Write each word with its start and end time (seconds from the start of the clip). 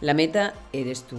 La 0.00 0.12
meta 0.12 0.54
eres 0.72 1.04
tú. 1.04 1.16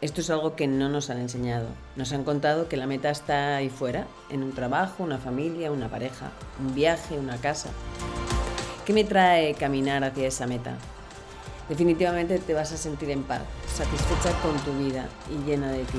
Esto 0.00 0.22
es 0.22 0.30
algo 0.30 0.56
que 0.56 0.66
no 0.66 0.88
nos 0.88 1.10
han 1.10 1.18
enseñado. 1.18 1.68
Nos 1.94 2.12
han 2.12 2.24
contado 2.24 2.68
que 2.68 2.78
la 2.78 2.86
meta 2.86 3.10
está 3.10 3.56
ahí 3.56 3.68
fuera, 3.68 4.06
en 4.30 4.42
un 4.42 4.52
trabajo, 4.52 5.04
una 5.04 5.18
familia, 5.18 5.70
una 5.70 5.90
pareja, 5.90 6.30
un 6.58 6.74
viaje, 6.74 7.18
una 7.18 7.36
casa. 7.36 7.68
¿Qué 8.86 8.94
me 8.94 9.04
trae 9.04 9.54
caminar 9.54 10.04
hacia 10.04 10.26
esa 10.26 10.46
meta? 10.46 10.74
Definitivamente 11.68 12.38
te 12.38 12.54
vas 12.54 12.72
a 12.72 12.78
sentir 12.78 13.10
en 13.10 13.24
paz, 13.24 13.42
satisfecha 13.74 14.32
con 14.40 14.56
tu 14.60 14.72
vida 14.78 15.06
y 15.30 15.46
llena 15.46 15.70
de 15.70 15.84
ti. 15.84 15.98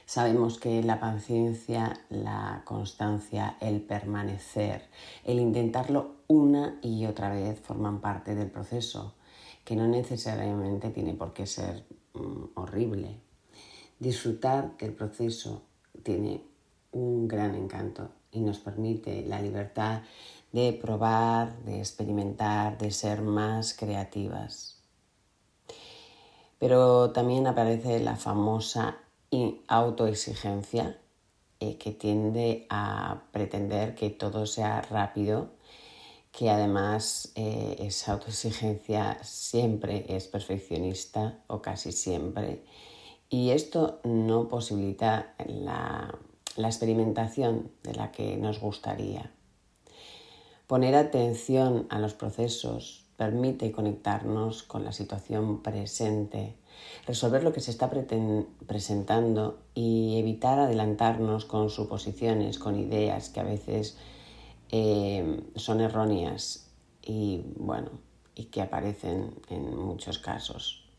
Sabemos 0.05 0.59
que 0.59 0.83
la 0.83 0.99
paciencia, 0.99 2.01
la 2.09 2.61
constancia, 2.65 3.57
el 3.59 3.81
permanecer, 3.81 4.89
el 5.23 5.39
intentarlo 5.39 6.15
una 6.27 6.79
y 6.81 7.05
otra 7.05 7.29
vez 7.29 7.59
forman 7.59 8.01
parte 8.01 8.35
del 8.35 8.51
proceso, 8.51 9.15
que 9.63 9.75
no 9.75 9.87
necesariamente 9.87 10.89
tiene 10.89 11.13
por 11.13 11.33
qué 11.33 11.45
ser 11.45 11.85
Mm, 12.13 12.51
horrible. 12.55 13.19
Disfrutar 13.97 14.77
del 14.77 14.93
proceso 14.93 15.63
tiene 16.03 16.43
un 16.91 17.27
gran 17.27 17.55
encanto 17.55 18.09
y 18.31 18.41
nos 18.41 18.59
permite 18.59 19.23
la 19.25 19.41
libertad 19.41 20.03
de 20.51 20.73
probar, 20.73 21.57
de 21.63 21.79
experimentar, 21.79 22.77
de 22.77 22.91
ser 22.91 23.23
más 23.23 23.73
creativas. 23.73 24.83
Pero 26.59 27.11
también 27.11 27.47
aparece 27.47 27.99
la 27.99 28.15
famosa 28.15 28.97
autoexigencia 29.67 30.99
eh, 31.59 31.77
que 31.77 31.91
tiende 31.91 32.65
a 32.69 33.23
pretender 33.31 33.95
que 33.95 34.09
todo 34.09 34.45
sea 34.45 34.81
rápido 34.81 35.51
que 36.31 36.49
además 36.49 37.31
eh, 37.35 37.75
esa 37.79 38.13
autoexigencia 38.13 39.23
siempre 39.23 40.05
es 40.09 40.27
perfeccionista 40.27 41.43
o 41.47 41.61
casi 41.61 41.91
siempre 41.91 42.63
y 43.29 43.49
esto 43.51 43.99
no 44.03 44.47
posibilita 44.47 45.33
la 45.47 46.19
experimentación 46.57 47.71
de 47.81 47.95
la 47.95 48.11
que 48.11 48.37
nos 48.37 48.59
gustaría. 48.59 49.31
Poner 50.67 50.95
atención 50.95 51.87
a 51.89 51.99
los 51.99 52.13
procesos 52.13 53.02
permite 53.17 53.71
conectarnos 53.71 54.63
con 54.63 54.83
la 54.83 54.91
situación 54.91 55.61
presente, 55.61 56.55
resolver 57.05 57.43
lo 57.43 57.53
que 57.53 57.61
se 57.61 57.71
está 57.71 57.89
presentando 58.67 59.59
y 59.73 60.17
evitar 60.19 60.59
adelantarnos 60.59 61.45
con 61.45 61.69
suposiciones, 61.69 62.59
con 62.59 62.75
ideas 62.75 63.29
que 63.29 63.39
a 63.39 63.43
veces 63.43 63.97
eh, 64.71 65.43
son 65.55 65.81
erróneas 65.81 66.71
y 67.01 67.43
bueno, 67.57 67.91
y 68.35 68.45
que 68.45 68.61
aparecen 68.61 69.35
en 69.49 69.77
muchos 69.77 70.17
casos. 70.17 70.89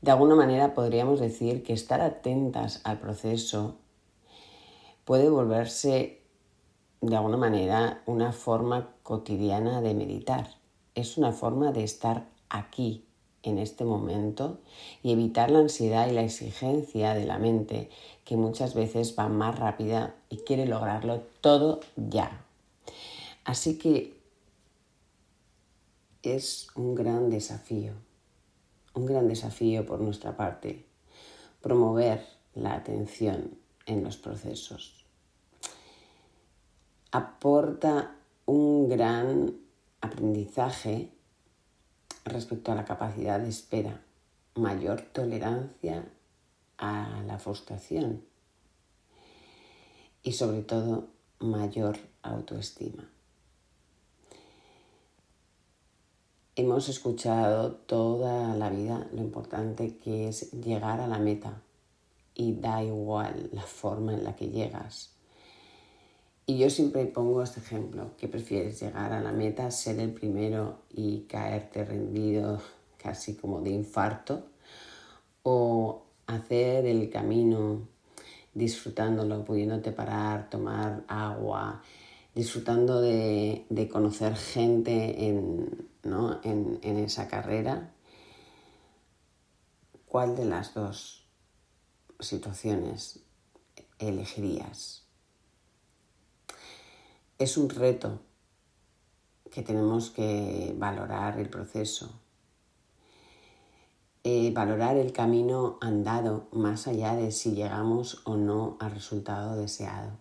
De 0.00 0.10
alguna 0.10 0.34
manera 0.34 0.74
podríamos 0.74 1.20
decir 1.20 1.62
que 1.62 1.72
estar 1.72 2.00
atentas 2.00 2.80
al 2.84 2.98
proceso 2.98 3.78
puede 5.04 5.30
volverse 5.30 6.22
de 7.00 7.16
alguna 7.16 7.36
manera 7.36 8.02
una 8.06 8.32
forma 8.32 8.94
cotidiana 9.02 9.80
de 9.80 9.94
meditar. 9.94 10.48
Es 10.96 11.18
una 11.18 11.32
forma 11.32 11.72
de 11.72 11.84
estar 11.84 12.26
aquí, 12.48 13.04
en 13.42 13.58
este 13.58 13.84
momento, 13.84 14.60
y 15.02 15.12
evitar 15.12 15.50
la 15.50 15.58
ansiedad 15.58 16.08
y 16.08 16.12
la 16.12 16.22
exigencia 16.22 17.12
de 17.12 17.26
la 17.26 17.38
mente, 17.38 17.90
que 18.24 18.38
muchas 18.38 18.74
veces 18.74 19.14
va 19.16 19.28
más 19.28 19.58
rápida 19.58 20.16
y 20.30 20.38
quiere 20.38 20.64
lograrlo 20.64 21.20
todo 21.42 21.80
ya. 21.96 22.46
Así 23.44 23.76
que 23.76 24.18
es 26.22 26.68
un 26.74 26.94
gran 26.94 27.28
desafío, 27.28 27.92
un 28.94 29.04
gran 29.04 29.28
desafío 29.28 29.84
por 29.84 30.00
nuestra 30.00 30.34
parte, 30.34 30.86
promover 31.60 32.26
la 32.54 32.72
atención 32.72 33.58
en 33.84 34.02
los 34.02 34.16
procesos. 34.16 35.04
Aporta 37.12 38.16
un 38.46 38.88
gran 38.88 39.65
aprendizaje 40.00 41.10
respecto 42.24 42.72
a 42.72 42.74
la 42.74 42.84
capacidad 42.84 43.38
de 43.40 43.48
espera, 43.48 44.00
mayor 44.54 45.00
tolerancia 45.00 46.04
a 46.78 47.22
la 47.26 47.38
frustración 47.38 48.24
y 50.22 50.32
sobre 50.32 50.62
todo 50.62 51.08
mayor 51.38 51.98
autoestima. 52.22 53.08
Hemos 56.56 56.88
escuchado 56.88 57.72
toda 57.72 58.56
la 58.56 58.70
vida 58.70 59.06
lo 59.12 59.20
importante 59.20 59.98
que 59.98 60.28
es 60.28 60.52
llegar 60.52 61.00
a 61.00 61.06
la 61.06 61.18
meta 61.18 61.60
y 62.34 62.54
da 62.54 62.82
igual 62.82 63.50
la 63.52 63.62
forma 63.62 64.14
en 64.14 64.24
la 64.24 64.34
que 64.34 64.48
llegas. 64.48 65.15
Y 66.48 66.58
yo 66.58 66.70
siempre 66.70 67.06
pongo 67.06 67.42
este 67.42 67.58
ejemplo, 67.58 68.16
que 68.16 68.28
prefieres 68.28 68.80
llegar 68.80 69.12
a 69.12 69.20
la 69.20 69.32
meta, 69.32 69.68
ser 69.72 69.98
el 69.98 70.12
primero 70.12 70.78
y 70.90 71.22
caerte 71.22 71.84
rendido 71.84 72.62
casi 72.98 73.34
como 73.34 73.60
de 73.62 73.70
infarto, 73.70 74.46
o 75.42 76.04
hacer 76.28 76.86
el 76.86 77.10
camino 77.10 77.88
disfrutándolo, 78.54 79.44
pudiéndote 79.44 79.90
parar, 79.90 80.48
tomar 80.48 81.04
agua, 81.08 81.82
disfrutando 82.34 83.00
de, 83.00 83.66
de 83.68 83.88
conocer 83.88 84.36
gente 84.36 85.26
en, 85.26 85.88
en, 86.02 86.98
esa 86.98 87.26
carrera, 87.28 87.92
¿cuál 90.06 90.36
de 90.36 90.44
las 90.44 90.74
dos 90.74 91.26
situaciones 92.20 93.20
elegirías? 93.98 95.05
Es 97.38 97.58
un 97.58 97.68
reto 97.68 98.20
que 99.50 99.60
tenemos 99.60 100.08
que 100.08 100.74
valorar 100.78 101.38
el 101.38 101.50
proceso, 101.50 102.08
eh, 104.24 104.50
valorar 104.54 104.96
el 104.96 105.12
camino 105.12 105.76
andado 105.82 106.48
más 106.52 106.86
allá 106.86 107.14
de 107.14 107.32
si 107.32 107.52
llegamos 107.52 108.22
o 108.24 108.36
no 108.36 108.78
al 108.80 108.92
resultado 108.92 109.54
deseado. 109.54 110.12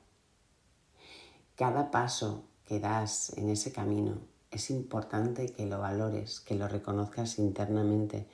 Cada 1.55 1.89
paso 1.89 2.43
que 2.65 2.81
das 2.81 3.29
en 3.37 3.47
ese 3.47 3.71
camino 3.71 4.17
es 4.51 4.69
importante 4.69 5.53
que 5.53 5.67
lo 5.67 5.79
valores, 5.79 6.41
que 6.41 6.55
lo 6.55 6.67
reconozcas 6.67 7.39
internamente, 7.39 8.27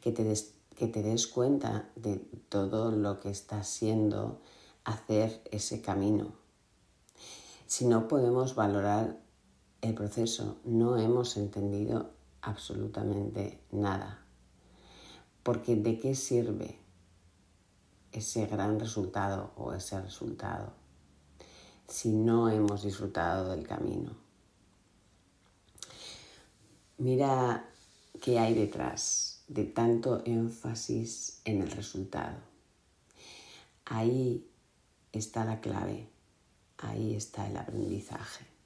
que 0.00 0.12
te 0.12 0.22
des, 0.22 0.54
que 0.76 0.86
te 0.86 1.02
des 1.02 1.26
cuenta 1.26 1.88
de 1.96 2.18
todo 2.48 2.92
lo 2.92 3.18
que 3.18 3.30
está 3.30 3.64
siendo 3.64 4.40
hacer 4.84 5.42
ese 5.50 5.82
camino. 5.82 6.47
Si 7.68 7.84
no 7.84 8.08
podemos 8.08 8.54
valorar 8.54 9.20
el 9.82 9.92
proceso, 9.92 10.56
no 10.64 10.96
hemos 10.96 11.36
entendido 11.36 12.14
absolutamente 12.40 13.60
nada. 13.70 14.24
Porque 15.42 15.76
¿de 15.76 15.98
qué 15.98 16.14
sirve 16.14 16.78
ese 18.10 18.46
gran 18.46 18.80
resultado 18.80 19.52
o 19.54 19.74
ese 19.74 20.00
resultado 20.00 20.72
si 21.86 22.10
no 22.10 22.48
hemos 22.48 22.84
disfrutado 22.84 23.50
del 23.50 23.66
camino? 23.66 24.16
Mira 26.96 27.68
qué 28.22 28.38
hay 28.38 28.54
detrás 28.54 29.44
de 29.46 29.64
tanto 29.64 30.22
énfasis 30.24 31.42
en 31.44 31.60
el 31.60 31.70
resultado. 31.70 32.38
Ahí 33.84 34.50
está 35.12 35.44
la 35.44 35.60
clave, 35.60 36.08
ahí 36.78 37.14
está 37.14 37.46
el 37.46 37.56
aprendizaje. 37.56 38.57